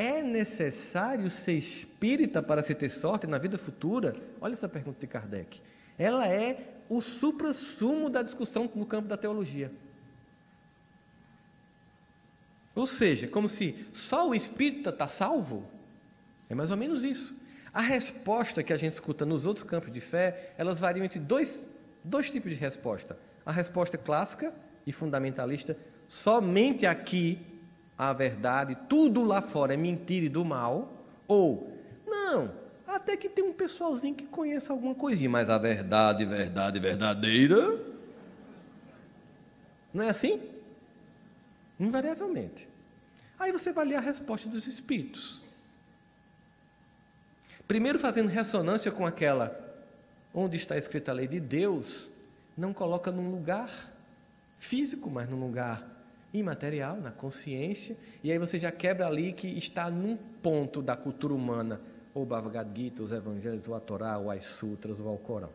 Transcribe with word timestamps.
É 0.00 0.22
necessário 0.22 1.28
ser 1.28 1.54
espírita 1.54 2.40
para 2.40 2.62
se 2.62 2.72
ter 2.72 2.88
sorte 2.88 3.26
na 3.26 3.36
vida 3.36 3.58
futura? 3.58 4.14
Olha 4.40 4.52
essa 4.52 4.68
pergunta 4.68 5.00
de 5.00 5.08
Kardec. 5.08 5.60
Ela 5.98 6.28
é 6.28 6.68
o 6.88 7.02
supra-sumo 7.02 8.08
da 8.08 8.22
discussão 8.22 8.70
no 8.76 8.86
campo 8.86 9.08
da 9.08 9.16
teologia. 9.16 9.72
Ou 12.76 12.86
seja, 12.86 13.26
como 13.26 13.48
se 13.48 13.88
só 13.92 14.28
o 14.28 14.36
espírita 14.36 14.90
está 14.90 15.08
salvo? 15.08 15.68
É 16.48 16.54
mais 16.54 16.70
ou 16.70 16.76
menos 16.76 17.02
isso. 17.02 17.36
A 17.74 17.82
resposta 17.82 18.62
que 18.62 18.72
a 18.72 18.76
gente 18.76 18.92
escuta 18.92 19.26
nos 19.26 19.46
outros 19.46 19.66
campos 19.66 19.90
de 19.90 20.00
fé, 20.00 20.52
elas 20.56 20.78
variam 20.78 21.04
entre 21.04 21.18
dois, 21.18 21.66
dois 22.04 22.30
tipos 22.30 22.52
de 22.52 22.56
resposta. 22.56 23.18
A 23.44 23.50
resposta 23.50 23.98
clássica 23.98 24.54
e 24.86 24.92
fundamentalista, 24.92 25.76
somente 26.06 26.86
aqui 26.86 27.44
a 27.98 28.12
verdade, 28.12 28.78
tudo 28.88 29.24
lá 29.24 29.42
fora 29.42 29.74
é 29.74 29.76
mentira 29.76 30.26
e 30.26 30.28
do 30.28 30.44
mal, 30.44 30.92
ou 31.26 31.76
não, 32.06 32.52
até 32.86 33.16
que 33.16 33.28
tem 33.28 33.44
um 33.44 33.52
pessoalzinho 33.52 34.14
que 34.14 34.26
conhece 34.26 34.70
alguma 34.70 34.94
coisinha, 34.94 35.28
mas 35.28 35.50
a 35.50 35.58
verdade, 35.58 36.24
verdade 36.24 36.78
verdadeira, 36.78 37.78
não 39.92 40.04
é 40.04 40.10
assim? 40.10 40.40
Invariavelmente. 41.80 42.68
Aí 43.38 43.50
você 43.50 43.72
vai 43.72 43.84
ler 43.84 43.96
a 43.96 44.00
resposta 44.00 44.48
dos 44.48 44.66
espíritos. 44.66 45.42
Primeiro, 47.66 47.98
fazendo 47.98 48.28
ressonância 48.28 48.90
com 48.92 49.04
aquela 49.04 49.66
onde 50.32 50.56
está 50.56 50.76
escrita 50.76 51.10
a 51.10 51.14
lei 51.14 51.26
de 51.26 51.40
Deus, 51.40 52.10
não 52.56 52.72
coloca 52.72 53.10
num 53.10 53.30
lugar 53.30 53.70
físico, 54.58 55.10
mas 55.10 55.28
num 55.28 55.40
lugar 55.40 55.97
imaterial, 56.32 57.00
na 57.00 57.10
consciência, 57.10 57.96
e 58.22 58.30
aí 58.30 58.38
você 58.38 58.58
já 58.58 58.70
quebra 58.70 59.06
ali 59.06 59.32
que 59.32 59.46
está 59.46 59.90
num 59.90 60.16
ponto 60.16 60.82
da 60.82 60.96
cultura 60.96 61.34
humana, 61.34 61.80
ou 62.12 62.26
Bhagavad 62.26 62.70
Gita, 62.74 63.02
os 63.02 63.12
evangelhos, 63.12 63.66
ou 63.68 63.74
a 63.74 63.80
Torá, 63.80 64.18
ou 64.18 64.30
as 64.30 64.44
sutras, 64.44 65.00
ou 65.00 65.14
o 65.14 65.18
Corão. 65.18 65.50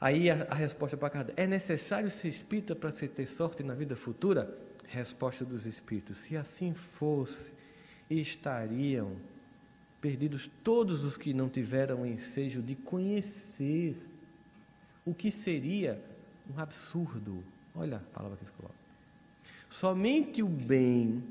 Aí 0.00 0.30
a, 0.30 0.46
a 0.50 0.54
resposta 0.54 0.96
para 0.96 1.10
cada 1.10 1.32
é 1.36 1.46
necessário 1.46 2.10
ser 2.10 2.28
espírita 2.28 2.74
para 2.74 2.92
se 2.92 3.08
ter 3.08 3.26
sorte 3.26 3.62
na 3.62 3.74
vida 3.74 3.96
futura? 3.96 4.54
Resposta 4.86 5.44
dos 5.44 5.66
espíritos: 5.66 6.18
se 6.18 6.36
assim 6.36 6.74
fosse, 6.74 7.52
estariam 8.10 9.16
perdidos 10.00 10.50
todos 10.62 11.02
os 11.02 11.16
que 11.16 11.32
não 11.32 11.48
tiveram 11.48 12.02
o 12.02 12.06
ensejo 12.06 12.60
de 12.60 12.74
conhecer 12.74 13.96
o 15.04 15.14
que 15.14 15.30
seria 15.30 15.98
um 16.54 16.60
absurdo. 16.60 17.42
Olha 17.74 17.96
a 17.96 18.00
palavra 18.00 18.36
que 18.36 18.44
se 18.44 18.52
coloca. 18.52 18.83
Somente 19.68 20.42
o 20.42 20.48
bem 20.48 21.22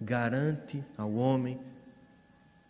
garante 0.00 0.82
ao 0.96 1.12
homem 1.14 1.60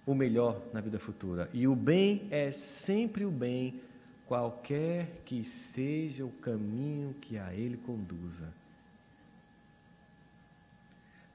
o 0.06 0.14
melhor 0.14 0.60
na 0.72 0.80
vida 0.80 0.98
futura. 0.98 1.48
E 1.52 1.68
o 1.68 1.74
bem 1.74 2.26
é 2.30 2.50
sempre 2.50 3.24
o 3.24 3.30
bem, 3.30 3.80
qualquer 4.26 5.22
que 5.24 5.44
seja 5.44 6.24
o 6.24 6.30
caminho 6.30 7.14
que 7.14 7.38
a 7.38 7.54
ele 7.54 7.76
conduza. 7.76 8.52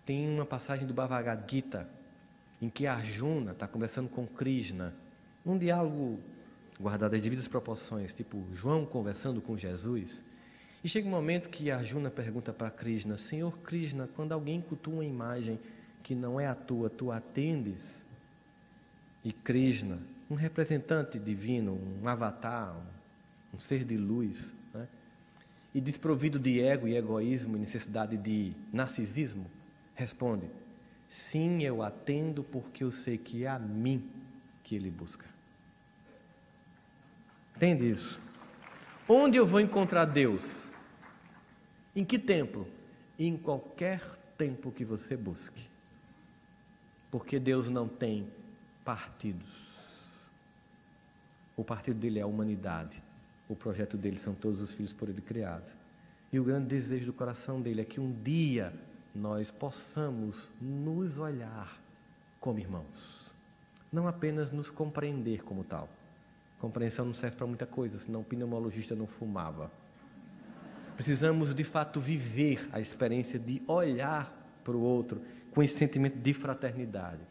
Tem 0.06 0.30
uma 0.30 0.46
passagem 0.46 0.86
do 0.86 0.94
Bhagavad 0.94 1.44
Gita 1.50 1.90
em 2.62 2.70
que 2.70 2.88
Arjuna 2.88 3.52
está 3.52 3.68
conversando 3.68 4.10
com 4.10 4.26
Krishna, 4.26 4.94
um 5.46 5.58
diálogo 5.58 6.20
guardado 6.80 7.16
as 7.16 7.22
devidas 7.22 7.48
proporções, 7.48 8.14
tipo 8.14 8.44
João 8.54 8.86
conversando 8.86 9.42
com 9.42 9.58
Jesus. 9.58 10.24
E 10.86 10.88
chega 10.88 11.08
um 11.08 11.12
momento 11.12 11.50
que 11.50 11.72
Arjuna 11.72 12.12
pergunta 12.12 12.54
para 12.54 12.70
Krishna: 12.70 13.18
Senhor 13.18 13.58
Krishna, 13.64 14.08
quando 14.16 14.34
alguém 14.34 14.62
cultua 14.62 14.94
uma 14.94 15.04
imagem 15.04 15.60
que 16.04 16.14
não 16.14 16.40
é 16.40 16.46
a 16.46 16.54
tua, 16.54 16.92
tu 16.92 17.12
atendes? 17.12 18.06
E 19.24 19.34
Krishna, 19.34 19.98
um 20.30 20.36
representante 20.36 21.18
divino, 21.18 21.80
um 22.00 22.08
avatar, 22.08 22.76
um, 22.78 23.56
um 23.58 23.60
ser 23.60 23.84
de 23.84 23.98
luz, 23.98 24.54
né? 24.72 24.88
e 25.74 25.82
desprovido 25.82 26.38
de 26.38 26.62
ego 26.62 26.88
e 26.88 26.96
egoísmo 26.96 27.58
e 27.58 27.60
necessidade 27.60 28.16
de 28.16 28.54
narcisismo, 28.72 29.48
responde: 29.96 30.46
Sim, 31.10 31.64
eu 31.64 31.82
atendo 31.82 32.44
porque 32.44 32.84
eu 32.84 32.92
sei 32.92 33.18
que 33.18 33.44
é 33.44 33.48
a 33.48 33.58
mim 33.58 34.08
que 34.64 34.76
ele 34.76 34.92
busca. 34.92 35.26
Entende 37.56 37.90
isso? 37.90 38.22
Onde 39.10 39.36
eu 39.36 39.48
vou 39.48 39.60
encontrar 39.60 40.06
Deus? 40.06 40.65
Em 41.96 42.04
que 42.04 42.20
templo? 42.20 42.68
Em 43.18 43.38
qualquer 43.38 44.02
templo 44.38 44.72
que 44.72 44.84
você 44.84 45.16
busque. 45.16 45.68
Porque 47.10 47.40
Deus 47.40 47.70
não 47.70 47.88
tem 47.88 48.28
partidos. 48.84 49.48
O 51.56 51.64
partido 51.64 51.98
dele 51.98 52.20
é 52.20 52.24
a 52.24 52.28
humanidade. 52.28 53.02
O 53.48 53.56
projeto 53.56 53.96
dele 53.98 54.18
são 54.18 54.34
todos 54.34 54.60
os 54.60 54.74
filhos 54.74 54.92
por 54.92 55.08
ele 55.08 55.22
criados. 55.22 55.72
E 56.34 56.40
o 56.40 56.44
grande 56.44 56.68
desejo 56.68 57.06
do 57.06 57.14
coração 57.14 57.62
dele 57.62 57.82
é 57.82 57.86
que 57.86 58.00
um 58.00 58.12
dia 58.12 58.74
nós 59.14 59.50
possamos 59.50 60.52
nos 60.60 61.18
olhar 61.18 61.80
como 62.42 62.60
irmãos, 62.60 63.34
não 63.92 64.08
apenas 64.08 64.52
nos 64.52 64.70
compreender 64.70 65.44
como 65.44 65.64
tal. 65.64 65.88
Compreensão 66.60 67.06
não 67.06 67.14
serve 67.14 67.38
para 67.38 67.48
muita 67.48 67.66
coisa, 67.66 67.98
senão 67.98 68.20
o 68.20 68.24
pneumologista 68.24 68.94
não 68.94 69.08
fumava. 69.08 69.72
Precisamos 70.96 71.54
de 71.54 71.64
fato 71.64 72.00
viver 72.00 72.68
a 72.72 72.80
experiência 72.80 73.38
de 73.38 73.62
olhar 73.68 74.34
para 74.64 74.76
o 74.76 74.82
outro 74.82 75.22
com 75.52 75.62
esse 75.62 75.78
sentimento 75.78 76.18
de 76.18 76.34
fraternidade. 76.34 77.22